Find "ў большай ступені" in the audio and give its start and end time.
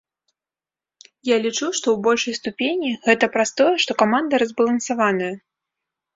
1.91-2.89